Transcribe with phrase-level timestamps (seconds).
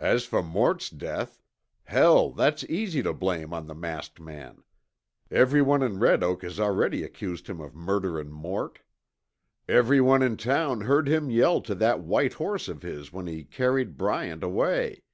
[0.00, 1.40] "As for Mort's death
[1.84, 4.64] hell, that's easy to blame on the masked man.
[5.30, 8.80] Everyone in Red Oak has already accused him of murderin' Mort.
[9.68, 13.96] Everyone in town heard him yell to that white horse of his when he carried
[13.96, 15.04] Bryant away.